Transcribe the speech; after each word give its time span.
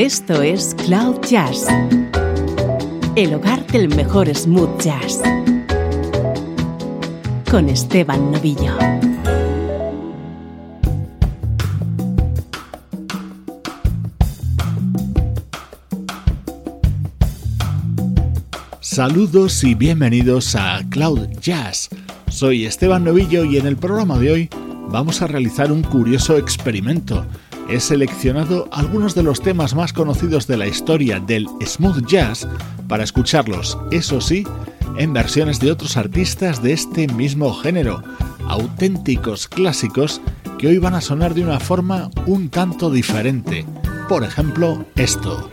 Esto 0.00 0.40
es 0.40 0.74
Cloud 0.86 1.20
Jazz, 1.28 1.66
el 3.16 3.34
hogar 3.34 3.66
del 3.66 3.94
mejor 3.94 4.34
smooth 4.34 4.80
jazz, 4.80 5.20
con 7.50 7.68
Esteban 7.68 8.32
Novillo. 8.32 8.78
Saludos 18.80 19.62
y 19.64 19.74
bienvenidos 19.74 20.56
a 20.56 20.80
Cloud 20.88 21.28
Jazz. 21.42 21.90
Soy 22.30 22.64
Esteban 22.64 23.04
Novillo 23.04 23.44
y 23.44 23.58
en 23.58 23.66
el 23.66 23.76
programa 23.76 24.16
de 24.16 24.32
hoy 24.32 24.50
vamos 24.88 25.20
a 25.20 25.26
realizar 25.26 25.70
un 25.70 25.82
curioso 25.82 26.38
experimento. 26.38 27.26
He 27.70 27.78
seleccionado 27.78 28.68
algunos 28.72 29.14
de 29.14 29.22
los 29.22 29.40
temas 29.40 29.76
más 29.76 29.92
conocidos 29.92 30.48
de 30.48 30.56
la 30.56 30.66
historia 30.66 31.20
del 31.20 31.46
smooth 31.64 32.04
jazz 32.04 32.48
para 32.88 33.04
escucharlos, 33.04 33.78
eso 33.92 34.20
sí, 34.20 34.44
en 34.98 35.12
versiones 35.12 35.60
de 35.60 35.70
otros 35.70 35.96
artistas 35.96 36.64
de 36.64 36.72
este 36.72 37.06
mismo 37.06 37.54
género, 37.54 38.02
auténticos 38.48 39.46
clásicos 39.46 40.20
que 40.58 40.66
hoy 40.66 40.78
van 40.78 40.94
a 40.94 41.00
sonar 41.00 41.32
de 41.32 41.44
una 41.44 41.60
forma 41.60 42.10
un 42.26 42.48
tanto 42.48 42.90
diferente. 42.90 43.64
Por 44.08 44.24
ejemplo, 44.24 44.84
esto. 44.96 45.48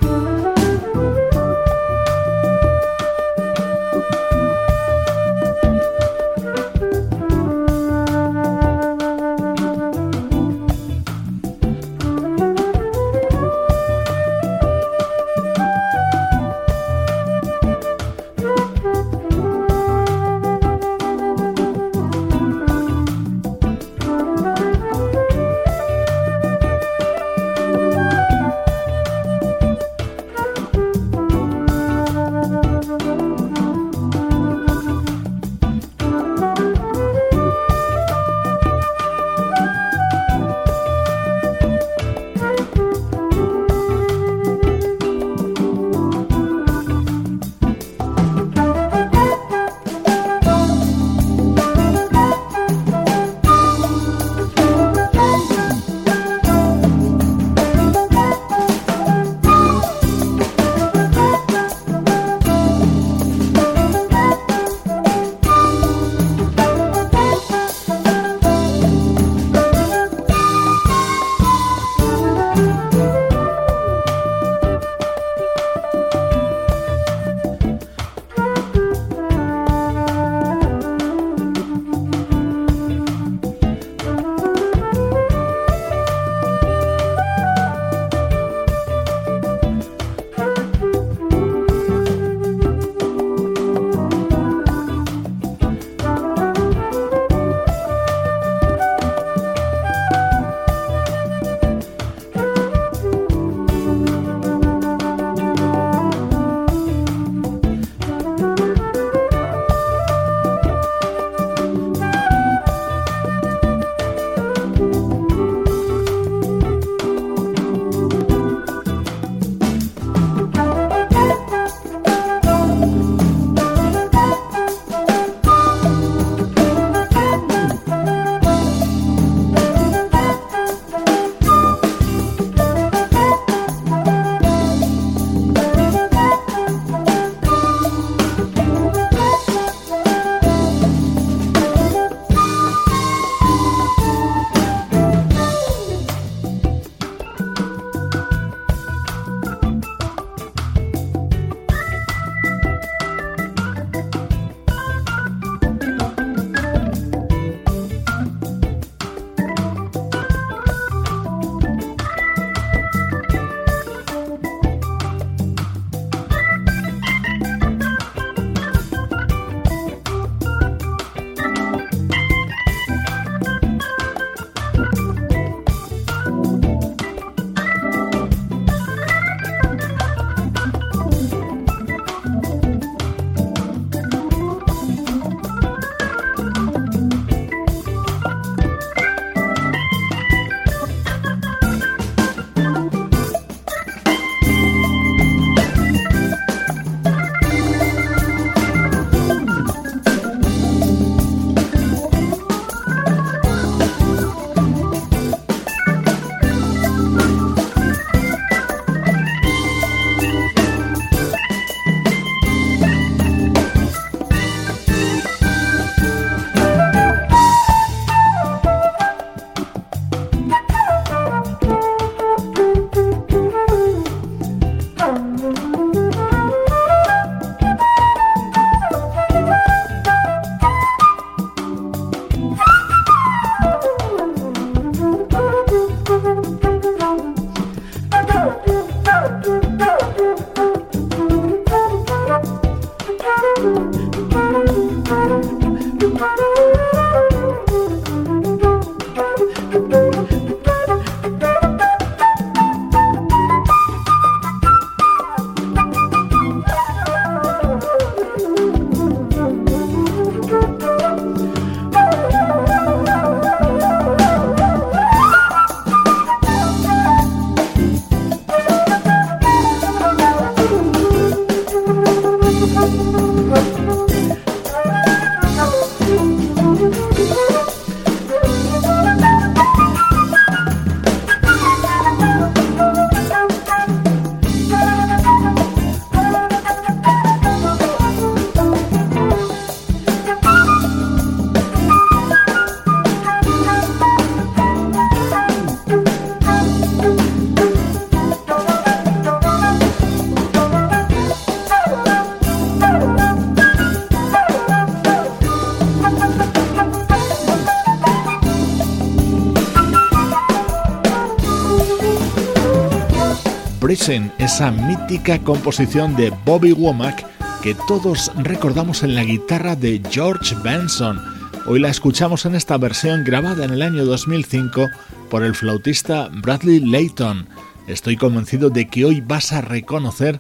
Esa 314.08 314.72
mítica 314.72 315.38
composición 315.40 316.16
de 316.16 316.30
Bobby 316.46 316.72
Womack 316.72 317.26
que 317.62 317.76
todos 317.90 318.32
recordamos 318.38 319.04
en 319.04 319.16
la 319.16 319.26
guitarra 319.26 319.76
de 319.76 320.02
George 320.10 320.56
Benson. 320.64 321.22
Hoy 321.66 321.82
la 321.82 321.90
escuchamos 321.90 322.46
en 322.46 322.56
esta 322.56 322.78
versión 322.78 323.26
grabada 323.26 323.66
en 323.66 323.72
el 323.72 323.82
año 323.82 324.06
2005 324.06 324.88
por 325.30 325.44
el 325.44 325.54
flautista 325.56 326.30
Bradley 326.32 326.80
Layton. 326.80 327.50
Estoy 327.88 328.16
convencido 328.16 328.70
de 328.70 328.88
que 328.88 329.04
hoy 329.04 329.20
vas 329.20 329.52
a 329.52 329.60
reconocer 329.60 330.40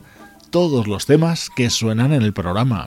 todos 0.50 0.88
los 0.88 1.06
temas 1.06 1.50
que 1.54 1.70
suenan 1.70 2.14
en 2.14 2.22
el 2.22 2.32
programa. 2.32 2.86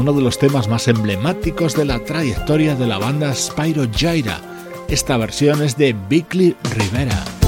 Uno 0.00 0.14
de 0.14 0.22
los 0.22 0.38
temas 0.38 0.66
más 0.66 0.88
emblemáticos 0.88 1.76
de 1.76 1.84
la 1.84 2.02
trayectoria 2.02 2.74
de 2.74 2.86
la 2.86 2.96
banda 2.96 3.34
Spyro 3.34 3.84
Gyra. 3.90 4.40
Esta 4.88 5.18
versión 5.18 5.62
es 5.62 5.76
de 5.76 5.94
Bickley 6.08 6.56
Rivera. 6.74 7.39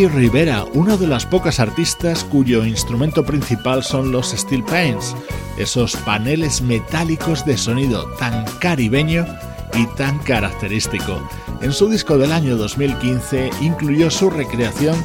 Bickley 0.00 0.28
Rivera, 0.28 0.64
una 0.72 0.96
de 0.96 1.06
las 1.06 1.26
pocas 1.26 1.60
artistas 1.60 2.24
cuyo 2.24 2.64
instrumento 2.64 3.22
principal 3.22 3.84
son 3.84 4.12
los 4.12 4.30
steel 4.30 4.64
paints, 4.64 5.14
esos 5.58 5.94
paneles 5.94 6.62
metálicos 6.62 7.44
de 7.44 7.58
sonido 7.58 8.06
tan 8.18 8.46
caribeño 8.60 9.26
y 9.74 9.84
tan 9.96 10.18
característico. 10.20 11.20
En 11.60 11.72
su 11.72 11.90
disco 11.90 12.16
del 12.16 12.32
año 12.32 12.56
2015 12.56 13.50
incluyó 13.60 14.10
su 14.10 14.30
recreación 14.30 14.96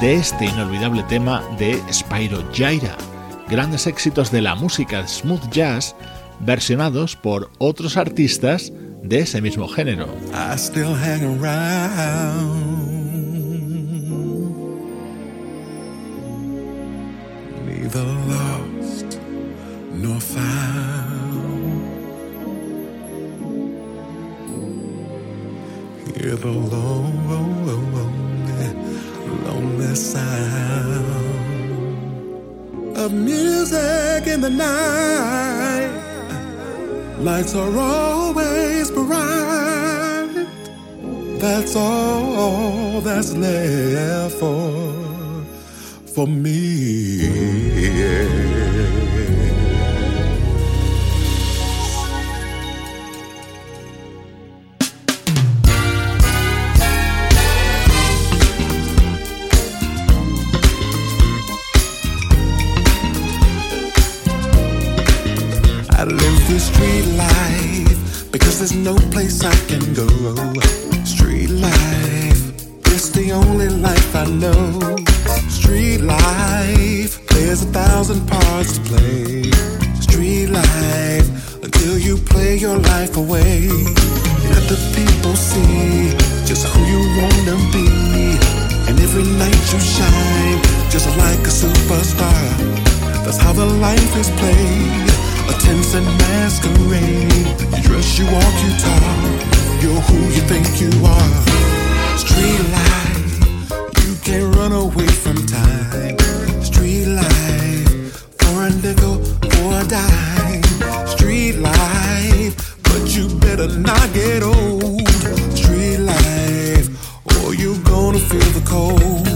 de 0.00 0.14
este 0.14 0.46
inolvidable 0.46 1.04
tema 1.04 1.44
de 1.56 1.80
Spyro 1.92 2.42
Gyra, 2.52 2.96
grandes 3.48 3.86
éxitos 3.86 4.32
de 4.32 4.42
la 4.42 4.56
música 4.56 5.06
smooth 5.06 5.50
jazz 5.52 5.94
versionados 6.40 7.14
por 7.14 7.48
otros 7.58 7.96
artistas 7.96 8.72
de 9.04 9.20
ese 9.20 9.40
mismo 9.40 9.68
género. 9.68 10.08
I 66.02 66.04
live 66.04 66.48
this 66.48 66.66
street 66.66 67.06
life 67.14 68.32
because 68.32 68.58
there's 68.58 68.74
no 68.74 68.96
place 69.12 69.44
I 69.44 69.54
can 69.70 69.94
go. 69.94 70.08
Street 71.04 71.48
life, 71.48 72.42
it's 72.90 73.10
the 73.10 73.30
only 73.30 73.68
life 73.68 74.16
I 74.16 74.24
know. 74.26 74.96
Street 75.48 75.98
life, 75.98 77.24
there's 77.28 77.62
a 77.62 77.66
thousand 77.66 78.26
parts 78.26 78.78
to 78.78 78.80
play. 78.90 79.44
Street 80.00 80.48
life, 80.48 81.62
until 81.62 81.96
you 81.96 82.16
play 82.16 82.56
your 82.56 82.78
life 82.78 83.16
away. 83.16 83.68
Let 83.68 84.64
the 84.66 84.80
people 84.98 85.36
see 85.36 86.18
just 86.44 86.66
who 86.66 86.80
you 86.82 87.02
wanna 87.22 87.56
be. 87.70 87.86
And 88.90 88.98
every 88.98 89.22
night 89.38 89.62
you 89.72 89.78
shine, 89.78 90.58
just 90.90 91.06
like 91.16 91.46
a 91.46 91.54
superstar. 91.62 92.42
That's 93.24 93.38
how 93.38 93.52
the 93.52 93.66
life 93.66 94.16
is 94.16 94.30
played. 94.30 95.11
A 95.48 95.54
tense 95.60 95.94
and 95.94 96.06
masquerade. 96.18 97.46
You 97.76 97.82
dress, 97.82 98.18
you 98.18 98.26
walk, 98.26 98.54
you 98.64 98.72
talk. 98.78 99.82
You're 99.82 100.00
who 100.08 100.18
you 100.36 100.42
think 100.46 100.66
you 100.80 100.90
are. 101.04 102.18
Street 102.18 102.60
life, 102.70 103.70
you 104.04 104.14
can't 104.22 104.54
run 104.56 104.72
away 104.72 105.06
from 105.06 105.36
time. 105.46 106.16
Street 106.62 107.06
life, 107.06 108.12
for 108.38 108.66
a 108.66 108.70
nickel, 108.70 109.16
for 109.50 109.80
a 109.80 109.84
dime. 109.88 110.62
Street 111.08 111.56
life, 111.56 112.54
but 112.84 113.16
you 113.16 113.28
better 113.40 113.68
not 113.78 114.12
get 114.12 114.42
old. 114.42 115.08
Street 115.56 115.98
life, 115.98 116.88
or 117.42 117.54
you're 117.54 117.82
gonna 117.82 118.20
feel 118.20 118.50
the 118.58 118.62
cold. 118.64 119.26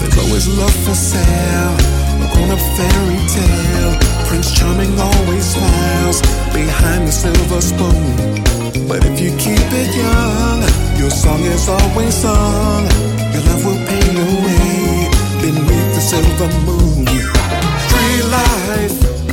There's 0.00 0.18
always 0.18 0.48
love 0.48 0.76
for 0.84 0.94
sale, 0.94 1.76
a 2.24 2.28
grown-up 2.32 2.62
fairy 2.76 3.20
tale. 3.28 4.15
Prince 4.28 4.52
Charming 4.52 4.98
always 4.98 5.44
smiles 5.44 6.20
behind 6.52 7.06
the 7.06 7.12
silver 7.12 7.60
spoon. 7.60 8.88
But 8.88 9.04
if 9.04 9.20
you 9.20 9.30
keep 9.38 9.68
it 9.82 9.90
young, 9.94 10.60
your 10.98 11.10
song 11.10 11.42
is 11.42 11.68
always 11.68 12.14
sung. 12.14 12.84
Your 13.32 13.42
love 13.48 13.64
will 13.64 13.82
pay 13.86 14.06
your 14.18 14.34
way 14.46 15.08
beneath 15.40 15.90
the 15.94 16.00
silver 16.00 16.50
moon. 16.66 17.06
Street 17.86 18.24
life. 18.30 19.25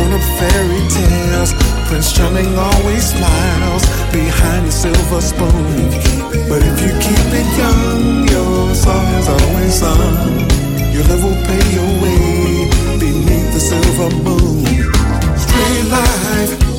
For 0.00 0.08
grown-up 0.08 0.22
fairy 0.38 0.88
tales. 0.88 1.52
Prince 1.88 2.12
Charming 2.12 2.56
always 2.56 3.10
smiles 3.10 3.84
behind 4.12 4.66
the 4.66 4.72
silver 4.72 5.20
spoon. 5.20 5.90
But 6.48 6.62
if 6.62 6.80
you 6.80 6.92
keep 7.00 7.26
it 7.40 7.58
young, 7.58 8.28
your 8.28 8.74
song 8.74 9.06
is 9.14 9.28
always 9.28 9.74
sung. 9.74 10.40
Your 10.92 11.04
love 11.04 11.24
will 11.24 11.42
pay 11.44 11.74
your 11.74 11.90
way 12.02 12.70
beneath 12.98 13.52
the 13.52 13.60
silver 13.60 14.10
moon. 14.24 14.64
Street 15.36 15.90
life. 15.90 16.69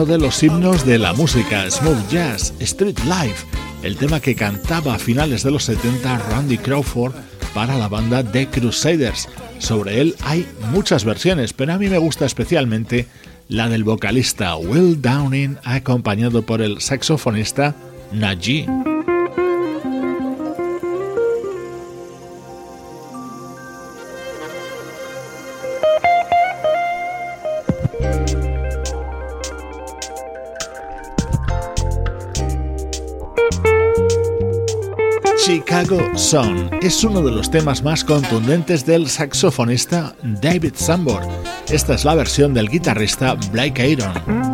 Uno 0.00 0.06
de 0.06 0.18
los 0.18 0.42
himnos 0.42 0.86
de 0.86 0.98
la 0.98 1.12
música 1.12 1.70
smooth 1.70 2.08
jazz, 2.08 2.54
Street 2.58 2.98
Life, 3.00 3.46
el 3.82 3.98
tema 3.98 4.18
que 4.18 4.34
cantaba 4.34 4.94
a 4.94 4.98
finales 4.98 5.42
de 5.42 5.50
los 5.50 5.64
70 5.64 6.16
Randy 6.30 6.56
Crawford 6.56 7.12
para 7.52 7.76
la 7.76 7.86
banda 7.86 8.24
The 8.24 8.46
Crusaders. 8.48 9.28
Sobre 9.58 10.00
él 10.00 10.14
hay 10.22 10.46
muchas 10.72 11.04
versiones, 11.04 11.52
pero 11.52 11.74
a 11.74 11.78
mí 11.78 11.90
me 11.90 11.98
gusta 11.98 12.24
especialmente 12.24 13.08
la 13.48 13.68
del 13.68 13.84
vocalista 13.84 14.56
Will 14.56 15.02
Downing 15.02 15.58
acompañado 15.64 16.46
por 16.46 16.62
el 16.62 16.80
saxofonista 16.80 17.74
Najee. 18.10 18.89
Es 36.80 37.02
uno 37.02 37.22
de 37.22 37.32
los 37.32 37.50
temas 37.50 37.82
más 37.82 38.04
contundentes 38.04 38.86
del 38.86 39.08
saxofonista 39.08 40.14
David 40.22 40.74
Sambor. 40.76 41.22
Esta 41.68 41.94
es 41.94 42.04
la 42.04 42.14
versión 42.14 42.54
del 42.54 42.68
guitarrista 42.68 43.34
Blake 43.50 43.98
Aaron. 44.00 44.49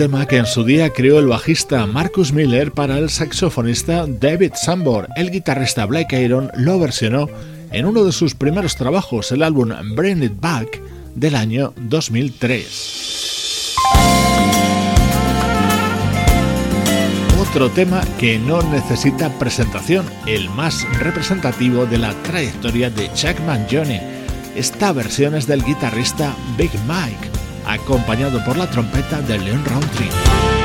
Tema 0.00 0.24
que 0.24 0.38
en 0.38 0.46
su 0.46 0.64
día 0.64 0.94
creó 0.94 1.18
el 1.18 1.26
bajista 1.26 1.84
Marcus 1.84 2.32
Miller 2.32 2.72
para 2.72 2.96
el 2.96 3.10
saxofonista 3.10 4.06
David 4.08 4.52
Sambor. 4.54 5.08
El 5.14 5.30
guitarrista 5.30 5.84
Blake 5.84 6.24
Aaron 6.24 6.50
lo 6.54 6.78
versionó 6.78 7.28
en 7.70 7.84
uno 7.84 8.04
de 8.04 8.12
sus 8.12 8.34
primeros 8.34 8.76
trabajos, 8.76 9.30
el 9.30 9.42
álbum 9.42 9.74
Bring 9.94 10.22
It 10.22 10.40
Back 10.40 10.80
del 11.14 11.34
año 11.34 11.74
2003. 11.76 13.76
Otro 17.38 17.68
tema 17.68 18.00
que 18.18 18.38
no 18.38 18.62
necesita 18.62 19.28
presentación, 19.38 20.06
el 20.26 20.48
más 20.48 20.86
representativo 20.98 21.84
de 21.84 21.98
la 21.98 22.14
trayectoria 22.22 22.88
de 22.88 23.12
Chuck 23.12 23.38
Mangione. 23.40 24.00
Esta 24.56 24.94
versión 24.94 25.34
es 25.34 25.46
del 25.46 25.62
guitarrista 25.62 26.34
Big 26.56 26.70
Mike, 26.88 27.39
acompañado 27.72 28.42
por 28.44 28.56
la 28.56 28.68
trompeta 28.68 29.20
de 29.22 29.38
Leon 29.38 29.64
Roundtree. 29.64 30.59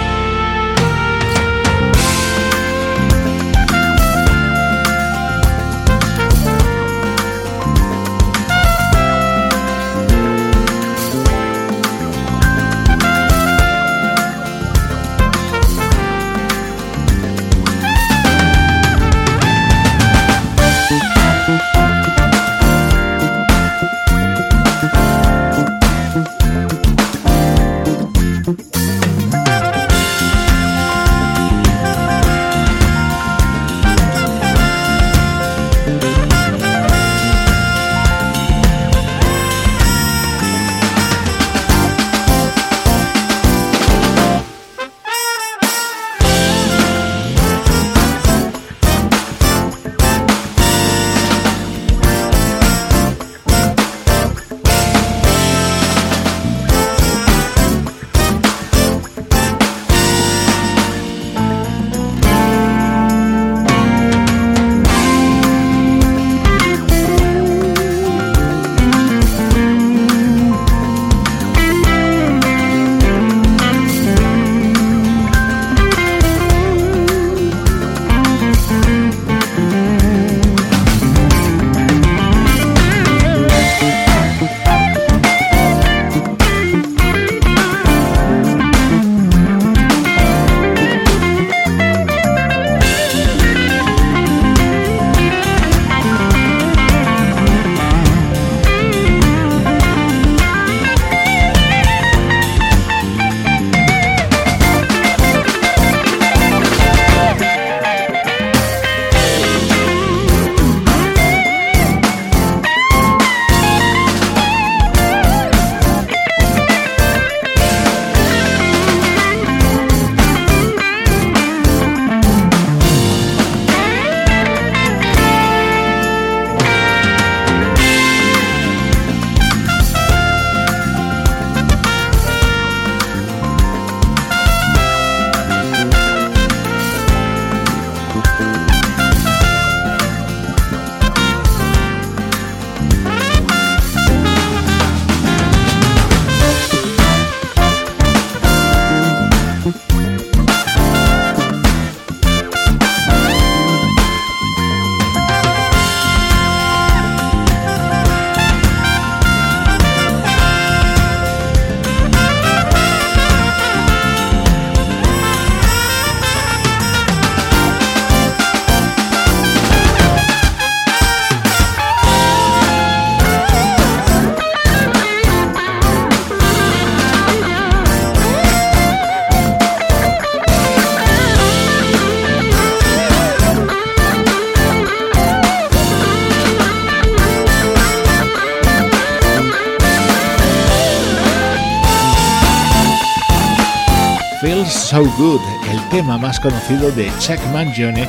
So 194.95 195.03
Good, 195.17 195.41
el 195.69 195.89
tema 195.89 196.17
más 196.17 196.39
conocido 196.39 196.89
de 196.89 197.11
Chuck 197.19 197.37
Mangione, 197.51 198.07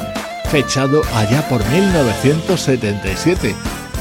fechado 0.52 1.02
allá 1.16 1.42
por 1.48 1.68
1977. 1.68 3.56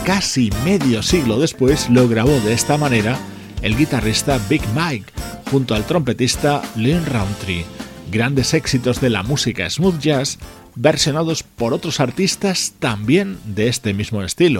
Casi 0.05 0.51
medio 0.63 1.01
siglo 1.01 1.39
después 1.39 1.89
lo 1.89 2.07
grabó 2.07 2.39
de 2.41 2.53
esta 2.53 2.77
manera 2.77 3.17
el 3.63 3.75
guitarrista 3.75 4.39
Big 4.47 4.61
Mike 4.75 5.11
junto 5.49 5.73
al 5.73 5.87
trompetista 5.87 6.61
Leon 6.75 7.07
Roundtree. 7.07 7.65
Grandes 8.11 8.53
éxitos 8.53 9.01
de 9.01 9.09
la 9.09 9.23
música 9.23 9.67
smooth 9.67 9.97
jazz 9.97 10.37
versionados 10.75 11.41
por 11.41 11.73
otros 11.73 11.99
artistas 11.99 12.75
también 12.77 13.39
de 13.45 13.67
este 13.67 13.95
mismo 13.95 14.21
estilo. 14.21 14.59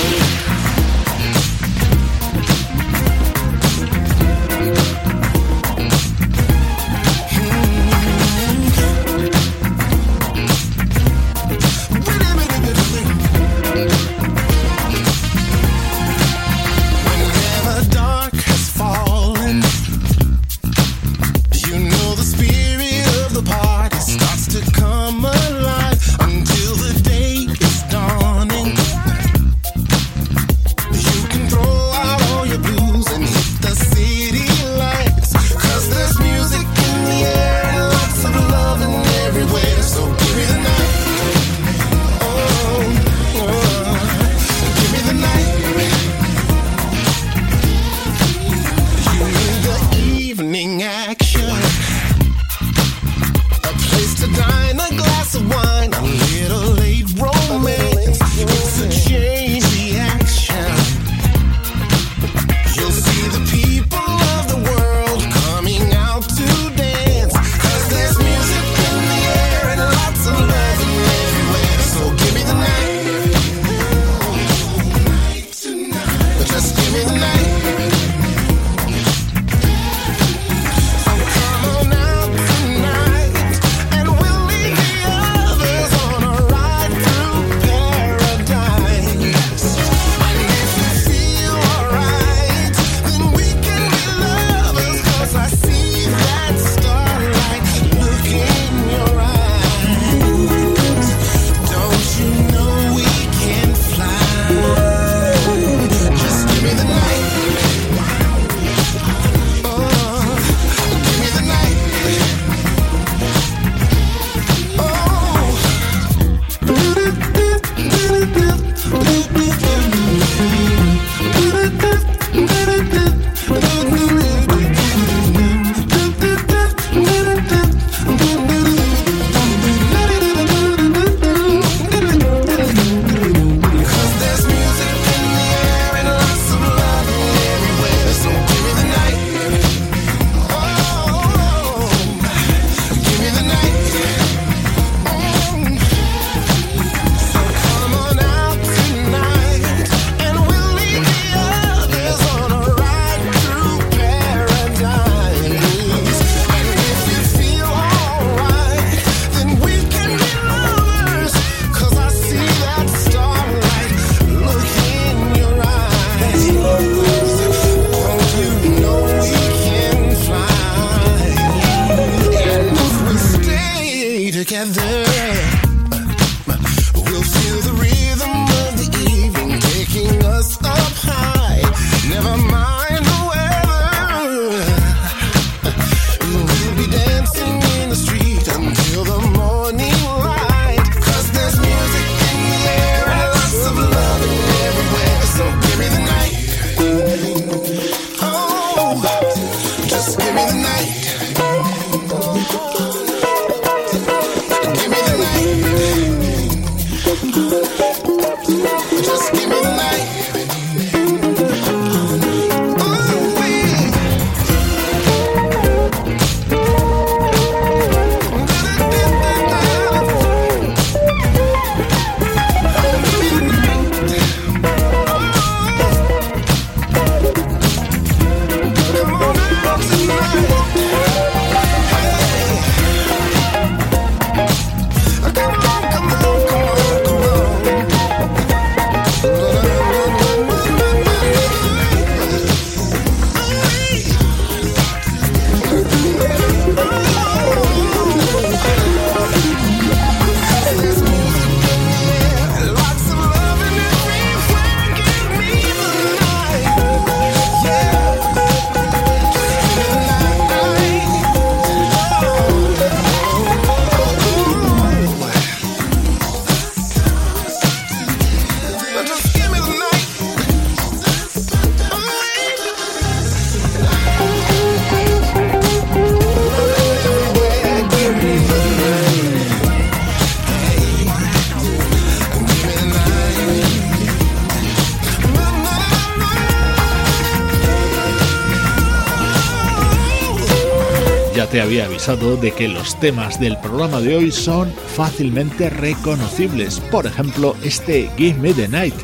De 292.01 292.51
que 292.51 292.67
los 292.67 292.99
temas 292.99 293.39
del 293.39 293.57
programa 293.57 294.01
de 294.01 294.15
hoy 294.15 294.31
son 294.31 294.73
fácilmente 294.95 295.69
reconocibles. 295.69 296.79
Por 296.79 297.05
ejemplo, 297.05 297.55
este 297.63 298.09
Give 298.17 298.39
Me 298.39 298.53
the 298.55 298.67
Night 298.67 298.95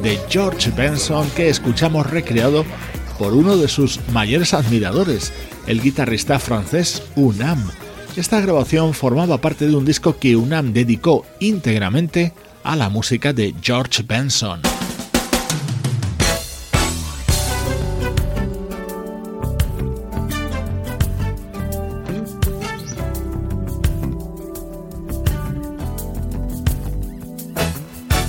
de 0.00 0.16
George 0.28 0.70
Benson 0.70 1.28
que 1.30 1.48
escuchamos 1.48 2.08
recreado 2.08 2.64
por 3.18 3.34
uno 3.34 3.56
de 3.56 3.66
sus 3.66 3.98
mayores 4.12 4.54
admiradores, 4.54 5.32
el 5.66 5.82
guitarrista 5.82 6.38
francés 6.38 7.02
Unam. 7.16 7.68
Esta 8.16 8.40
grabación 8.40 8.94
formaba 8.94 9.40
parte 9.40 9.66
de 9.66 9.74
un 9.74 9.84
disco 9.84 10.16
que 10.16 10.36
Unam 10.36 10.72
dedicó 10.72 11.26
íntegramente 11.40 12.32
a 12.62 12.76
la 12.76 12.88
música 12.88 13.32
de 13.32 13.56
George 13.60 14.04
Benson. 14.06 14.75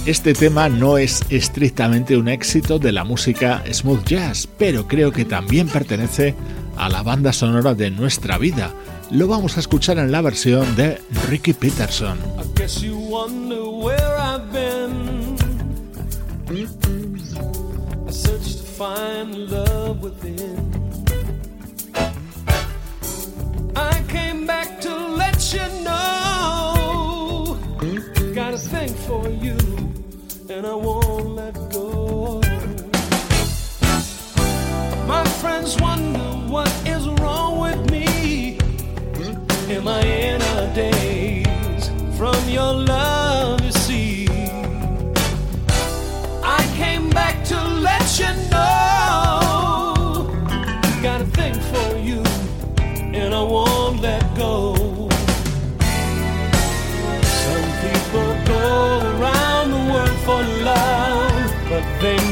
Este 0.08 0.34
tema 0.34 0.70
no 0.70 0.98
es 0.98 1.22
estrictamente 1.30 2.16
un 2.16 2.30
éxito 2.30 2.80
de 2.80 2.94
la 2.94 3.04
música 3.04 3.62
smooth 3.70 4.06
jazz, 4.06 4.48
pero 4.58 4.88
creo 4.88 5.12
que 5.12 5.26
también 5.26 5.68
pertenece 5.68 6.34
a 6.78 6.88
la 6.88 7.04
banda 7.04 7.34
sonora 7.34 7.74
de 7.74 7.92
nuestra 7.92 8.38
vida. 8.38 8.72
Lo 9.12 9.28
vamos 9.28 9.58
a 9.58 9.60
escuchar 9.60 9.98
en 9.98 10.14
la 10.14 10.22
versión 10.22 10.78
de 10.78 11.02
Ricky 11.28 11.52
Peterson. 11.52 12.18
for 18.78 19.18
and 30.58 30.66
I 30.66 30.74
won't 30.74 31.36
let 31.36 31.54
go. 31.70 32.42
My 35.06 35.24
friends 35.40 35.80
wonder 35.80 36.30
what 36.54 36.68
is 36.84 37.08
wrong 37.20 37.60
with 37.60 37.92
me. 37.92 38.58
Am 39.70 39.88
I 39.88 40.02
in 40.02 40.42
a 40.42 40.74
daze 40.74 41.90
from 42.18 42.50
your 42.50 42.74
love? 42.74 43.07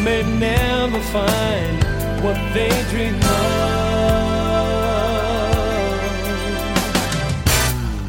May 0.06 0.22
never 0.38 1.02
find 1.16 1.84
what 2.24 2.38
they 2.54 2.70
dream 2.92 3.16
of. 3.16 3.26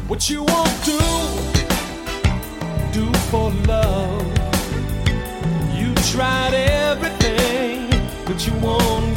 What 0.07 0.29
you 0.29 0.43
won't 0.43 0.85
do, 0.85 0.99
do 2.97 3.11
for 3.31 3.49
love. 3.65 4.27
You 5.79 5.95
tried 6.13 6.53
everything, 6.53 7.89
but 8.27 8.45
you 8.45 8.53
won't 8.59 9.16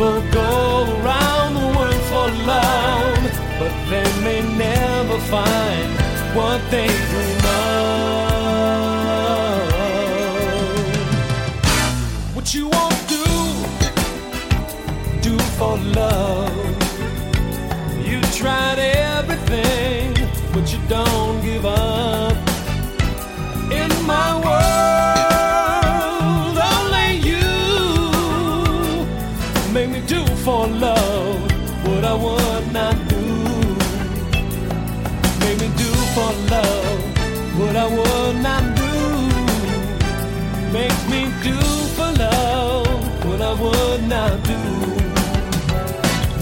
people 0.00 0.22
go 0.32 0.86
around 1.02 1.54
the 1.56 1.66
world 1.76 2.02
for 2.10 2.28
love, 2.46 3.22
but 3.58 3.72
they 3.90 4.08
may 4.24 4.40
never 4.56 5.18
find 5.28 5.90
what 6.34 6.58
they 6.70 6.88
dream 7.10 7.44
of. 7.44 8.00
What 12.34 12.54
you 12.54 12.68
won't 12.68 13.08
do, 13.08 13.24
do 15.20 15.38
for 15.58 15.76
love. 16.00 16.56
You 18.02 18.22
tried 18.40 18.78
everything, 18.78 20.14
but 20.54 20.72
you 20.72 20.78
don't 20.88 21.42
give 21.42 21.66
up. 21.66 22.36
In 23.70 23.90
my 24.06 24.40
world, 24.42 24.59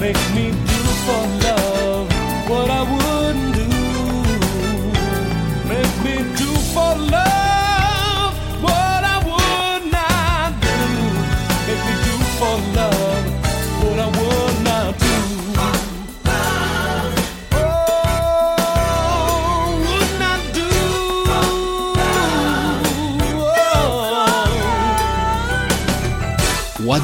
Make 0.09 0.35
me 0.35 0.51
do 0.53 1.38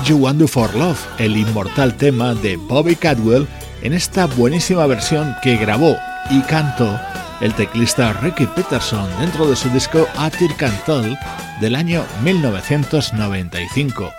You 0.07 0.19
Want 0.19 0.39
Do 0.39 0.47
for 0.47 0.75
Love, 0.75 1.01
el 1.19 1.37
inmortal 1.37 1.97
tema 1.97 2.35
de 2.35 2.57
Bobby 2.57 2.95
Cadwell 2.95 3.47
en 3.83 3.95
esta 3.95 4.27
buenísima 4.27 4.87
versión 4.87 5.35
que 5.43 5.57
grabó 5.57 5.97
y 6.31 6.43
cantó 6.43 7.01
el 7.41 7.55
teclista 7.55 8.13
Ricky 8.13 8.47
Peterson 8.47 9.09
dentro 9.19 9.49
de 9.49 9.57
su 9.57 9.71
disco 9.71 10.07
Atir 10.17 10.55
Cantal 10.57 11.19
del 11.61 11.75
año 11.75 12.05
1995. 12.23 14.13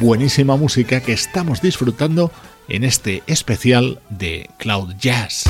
Buenísima 0.00 0.56
música 0.56 1.00
que 1.00 1.12
estamos 1.12 1.60
disfrutando 1.60 2.30
en 2.68 2.84
este 2.84 3.24
especial 3.26 4.00
de 4.10 4.48
Cloud 4.58 4.94
Jazz. 4.96 5.44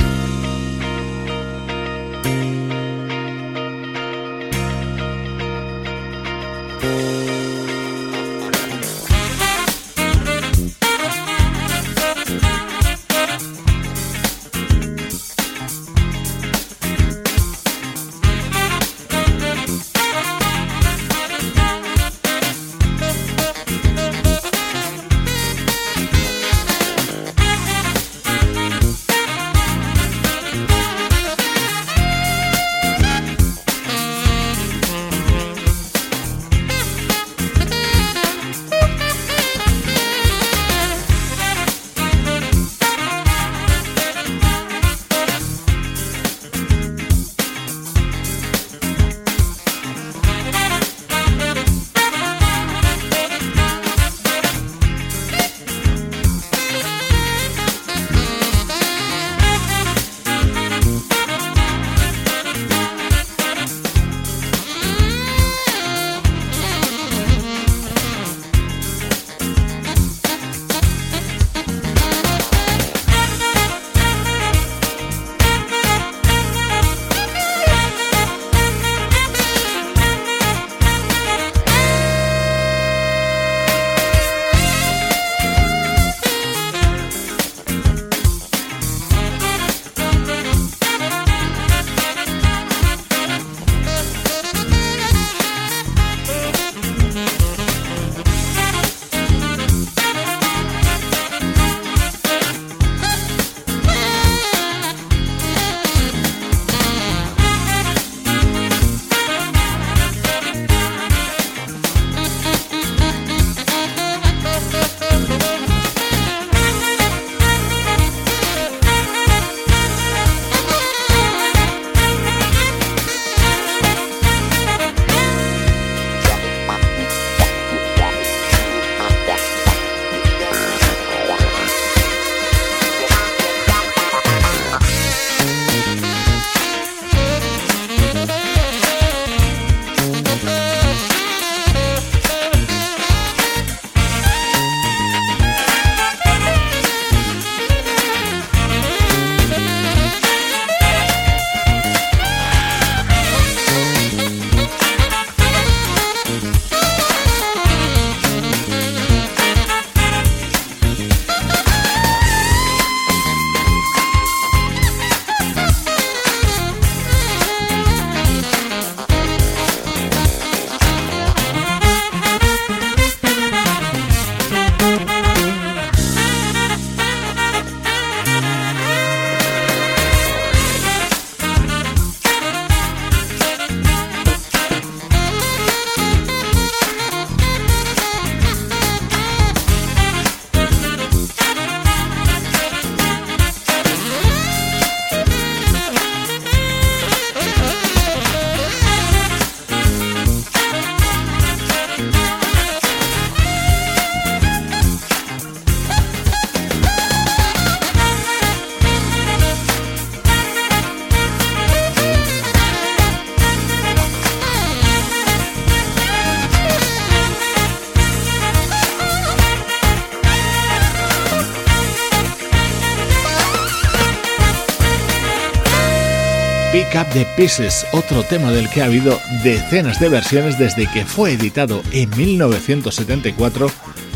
Up 226.94 227.08
the 227.12 227.26
Pieces, 227.36 227.86
otro 227.92 228.22
tema 228.22 228.50
del 228.50 228.68
que 228.68 228.82
ha 228.82 228.86
habido 228.86 229.18
decenas 229.42 229.98
de 229.98 230.08
versiones 230.08 230.58
desde 230.58 230.86
que 230.90 231.06
fue 231.06 231.32
editado 231.32 231.82
en 231.90 232.10
1974 232.16 233.70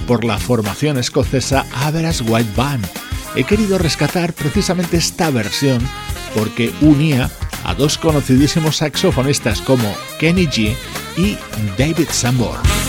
por 0.06 0.24
la 0.24 0.38
formación 0.38 0.98
escocesa 0.98 1.64
Average 1.74 2.24
White 2.24 2.50
Band. 2.54 2.86
He 3.34 3.44
querido 3.44 3.78
rescatar 3.78 4.32
precisamente 4.34 4.98
esta 4.98 5.30
versión 5.30 5.80
porque 6.34 6.72
unía 6.82 7.30
a 7.64 7.74
dos 7.74 7.96
conocidísimos 7.98 8.76
saxofonistas 8.76 9.60
como 9.62 9.94
Kenny 10.18 10.46
G 10.46 10.74
y 11.16 11.38
David 11.78 12.08
Sanborn. 12.10 12.85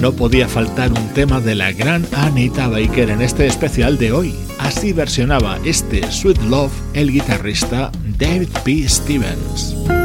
No 0.00 0.12
podía 0.12 0.48
faltar 0.48 0.92
un 0.92 1.08
tema 1.14 1.40
de 1.40 1.54
la 1.54 1.72
gran 1.72 2.06
Anita 2.12 2.68
Baker 2.68 3.10
en 3.10 3.20
este 3.20 3.46
especial 3.46 3.98
de 3.98 4.12
hoy. 4.12 4.34
Así 4.58 4.92
versionaba 4.92 5.58
este 5.64 6.10
Sweet 6.10 6.42
Love 6.44 6.72
el 6.94 7.12
guitarrista 7.12 7.92
David 8.18 8.48
P. 8.64 8.88
Stevens. 8.88 9.99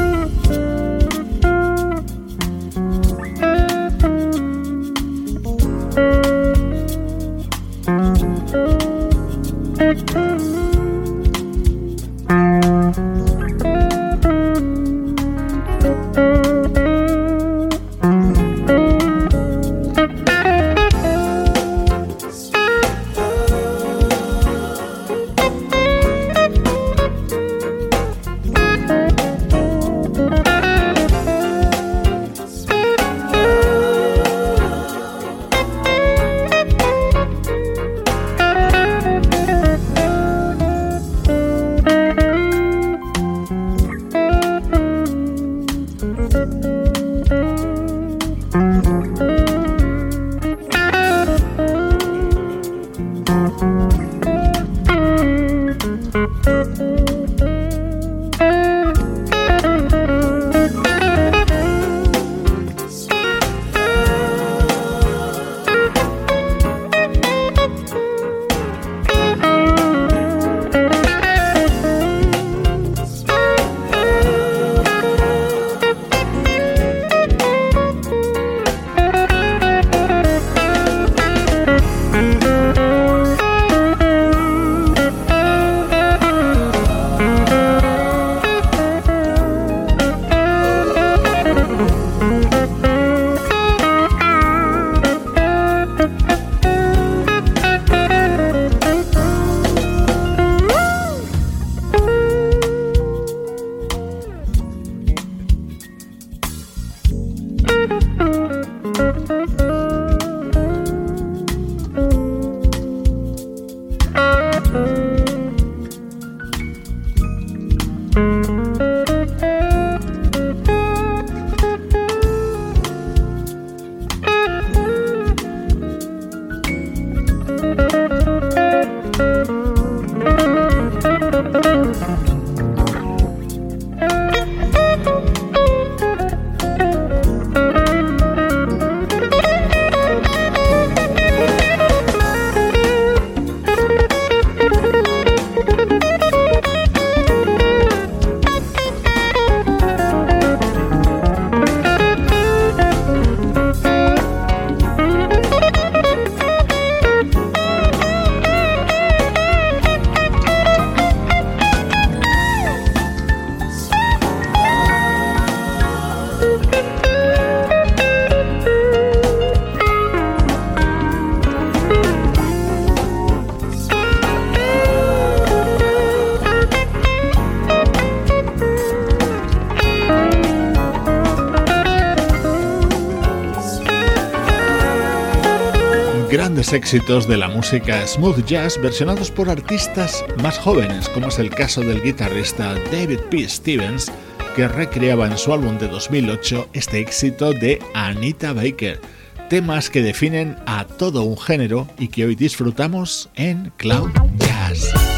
Éxitos 186.74 187.28
de 187.28 187.38
la 187.38 187.48
música 187.48 188.06
smooth 188.08 188.46
jazz 188.46 188.80
versionados 188.82 189.30
por 189.30 189.50
artistas 189.50 190.24
más 190.42 190.58
jóvenes, 190.58 191.10
como 191.10 191.28
es 191.28 191.40
el 191.40 191.50
caso 191.50 191.82
del 191.82 192.02
guitarrista 192.02 192.76
David 192.92 193.20
P. 193.30 193.48
Stevens, 193.48 194.12
que 194.56 194.68
recreaba 194.68 195.28
en 195.28 195.38
su 195.38 195.54
álbum 195.54 195.78
de 195.78 195.88
2008 195.88 196.70
este 196.74 197.00
éxito 197.00 197.52
de 197.52 197.80
Anita 197.94 198.54
Baker, 198.54 199.02
temas 199.50 199.90
que 199.90 200.02
definen 200.02 200.56
a 200.66 200.86
todo 200.86 201.24
un 201.24 201.38
género 201.38 201.88
y 202.00 202.08
que 202.08 202.26
hoy 202.26 202.36
disfrutamos 202.36 203.30
en 203.36 203.72
Cloud 203.78 204.12
Jazz. 204.38 205.15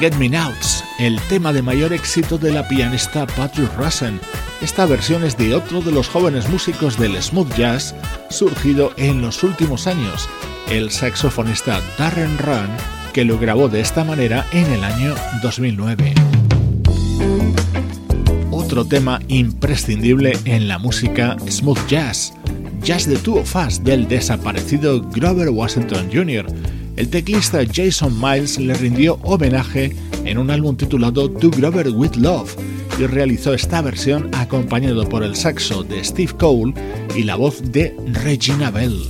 Forget 0.00 0.18
Me 0.18 0.30
Nots, 0.30 0.82
el 0.98 1.20
tema 1.28 1.52
de 1.52 1.60
mayor 1.60 1.92
éxito 1.92 2.38
de 2.38 2.50
la 2.50 2.66
pianista 2.66 3.26
Patrick 3.26 3.70
Russen. 3.76 4.18
Esta 4.62 4.86
versión 4.86 5.24
es 5.24 5.36
de 5.36 5.54
otro 5.54 5.82
de 5.82 5.92
los 5.92 6.08
jóvenes 6.08 6.48
músicos 6.48 6.98
del 6.98 7.22
smooth 7.22 7.54
jazz 7.54 7.94
surgido 8.30 8.94
en 8.96 9.20
los 9.20 9.42
últimos 9.42 9.86
años, 9.86 10.26
el 10.70 10.90
saxofonista 10.90 11.82
Darren 11.98 12.38
Run, 12.38 12.70
que 13.12 13.26
lo 13.26 13.38
grabó 13.38 13.68
de 13.68 13.82
esta 13.82 14.02
manera 14.02 14.46
en 14.52 14.72
el 14.72 14.84
año 14.84 15.14
2009. 15.42 16.14
Otro 18.50 18.86
tema 18.86 19.20
imprescindible 19.28 20.32
en 20.46 20.66
la 20.66 20.78
música 20.78 21.36
smooth 21.46 21.86
jazz, 21.88 22.32
Just 22.86 23.10
the 23.10 23.18
Two 23.18 23.40
of 23.40 23.54
Us 23.54 23.84
del 23.84 24.08
desaparecido 24.08 25.02
Grover 25.10 25.50
Washington 25.50 26.08
Jr., 26.10 26.46
el 27.00 27.08
teclista 27.08 27.60
Jason 27.64 28.20
Miles 28.20 28.58
le 28.58 28.74
rindió 28.74 29.18
homenaje 29.22 29.96
en 30.26 30.36
un 30.36 30.50
álbum 30.50 30.76
titulado 30.76 31.30
To 31.30 31.48
Grover 31.48 31.88
With 31.88 32.16
Love 32.16 32.54
y 32.98 33.06
realizó 33.06 33.54
esta 33.54 33.80
versión 33.80 34.28
acompañado 34.34 35.08
por 35.08 35.22
el 35.22 35.34
saxo 35.34 35.82
de 35.82 36.04
Steve 36.04 36.34
Cole 36.38 36.74
y 37.16 37.22
la 37.22 37.36
voz 37.36 37.62
de 37.72 37.96
Regina 38.22 38.70
Bell. 38.70 39.00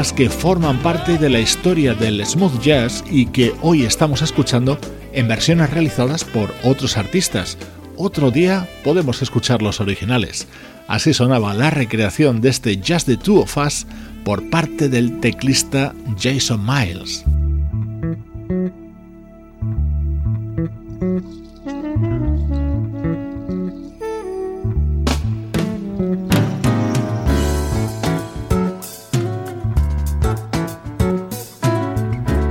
Temas 0.00 0.12
que 0.14 0.30
forman 0.30 0.78
parte 0.78 1.18
de 1.18 1.28
la 1.28 1.40
historia 1.40 1.94
del 1.94 2.24
smooth 2.24 2.58
jazz 2.62 3.04
y 3.10 3.26
que 3.26 3.52
hoy 3.60 3.82
estamos 3.82 4.22
escuchando 4.22 4.78
en 5.12 5.28
versiones 5.28 5.68
realizadas 5.68 6.24
por 6.24 6.54
otros 6.64 6.96
artistas. 6.96 7.58
Otro 7.98 8.30
día 8.30 8.66
podemos 8.82 9.20
escuchar 9.20 9.60
los 9.60 9.78
originales. 9.78 10.48
Así 10.88 11.12
sonaba 11.12 11.52
la 11.52 11.68
recreación 11.68 12.40
de 12.40 12.48
este 12.48 12.80
Just 12.82 13.08
the 13.08 13.18
Two 13.18 13.40
of 13.40 13.58
Us 13.58 13.86
por 14.24 14.48
parte 14.48 14.88
del 14.88 15.20
teclista 15.20 15.94
Jason 16.18 16.64
Miles. 16.64 17.26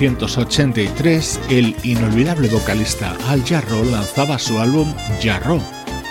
1983, 0.00 1.40
el 1.50 1.76
inolvidable 1.82 2.48
vocalista 2.48 3.14
Al 3.28 3.44
Jarro 3.44 3.84
lanzaba 3.84 4.38
su 4.38 4.58
álbum 4.58 4.90
Jarro. 5.22 5.60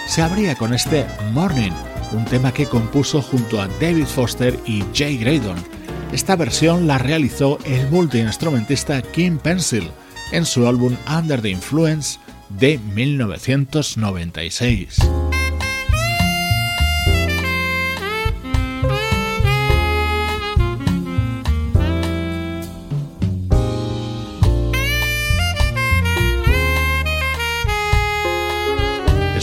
Se 0.07 0.21
abría 0.21 0.53
con 0.53 0.75
este 0.75 1.07
Morning, 1.33 1.71
un 2.11 2.23
tema 2.25 2.53
que 2.53 2.67
compuso 2.67 3.19
junto 3.19 3.59
a 3.59 3.67
David 3.81 4.05
Foster 4.05 4.59
y 4.67 4.83
Jay 4.93 5.17
Graydon. 5.17 5.57
Esta 6.11 6.35
versión 6.35 6.85
la 6.85 6.99
realizó 6.99 7.57
el 7.65 7.89
multiinstrumentista 7.89 9.01
Kim 9.01 9.39
Pencil 9.39 9.89
en 10.31 10.45
su 10.45 10.67
álbum 10.67 10.95
Under 11.07 11.41
the 11.41 11.49
Influence 11.49 12.19
de 12.49 12.77
1996. 12.93 15.18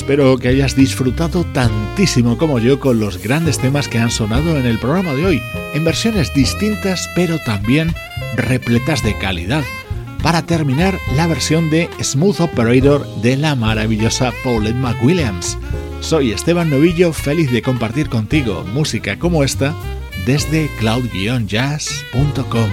Espero 0.07 0.39
que 0.39 0.47
hayas 0.47 0.77
disfrutado 0.77 1.43
tantísimo 1.47 2.39
como 2.39 2.61
yo 2.61 2.79
con 2.79 3.01
los 3.01 3.21
grandes 3.21 3.59
temas 3.59 3.89
que 3.89 3.99
han 3.99 4.13
sonado 4.13 4.57
en 4.57 4.65
el 4.65 4.79
programa 4.79 5.15
de 5.15 5.27
hoy, 5.27 5.43
en 5.75 5.85
versiones 5.85 6.33
distintas 6.33 7.11
pero 7.17 7.41
también 7.41 7.93
repletas 8.37 9.03
de 9.03 9.19
calidad. 9.19 9.65
Para 10.23 10.43
terminar, 10.43 10.97
la 11.17 11.27
versión 11.27 11.71
de 11.71 11.91
Smooth 12.01 12.39
Operator 12.39 13.05
de 13.21 13.37
la 13.37 13.57
maravillosa 13.57 14.33
Paulette 14.45 14.77
McWilliams. 14.77 15.59
Soy 15.99 16.31
Esteban 16.31 16.71
Novillo, 16.71 17.13
feliz 17.13 17.51
de 17.51 17.63
compartir 17.63 18.09
contigo 18.09 18.63
música 18.63 19.19
como 19.19 19.43
esta 19.43 19.75
desde 20.25 20.71
cloud-jazz.com. 20.79 22.71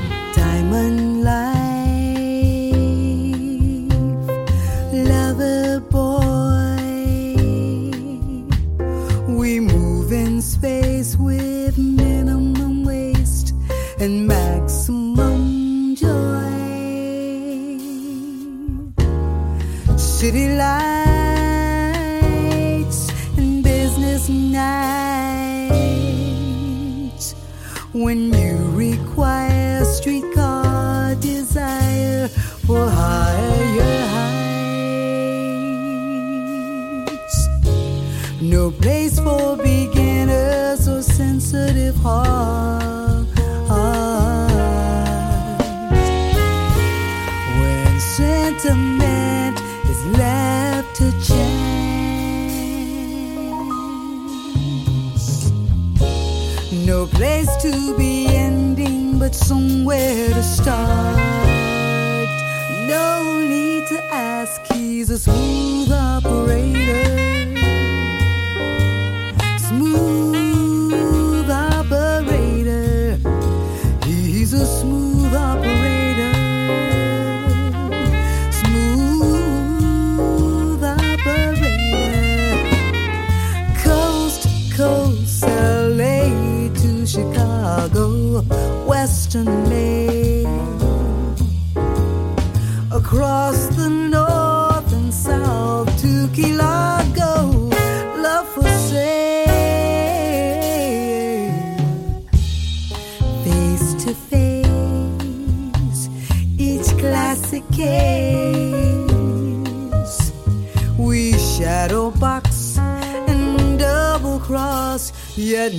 yet 115.44 115.74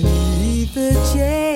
the 0.75 0.91
change. 1.13 1.54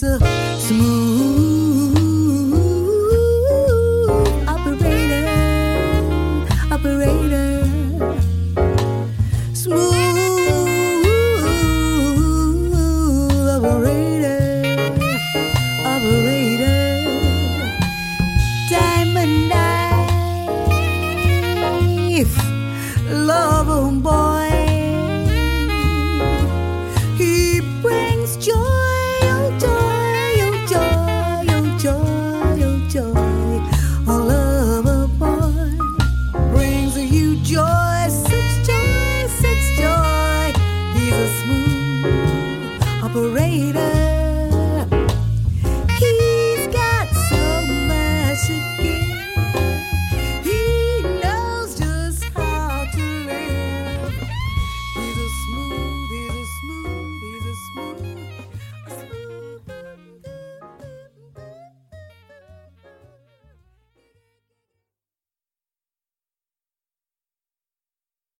色 0.00 0.99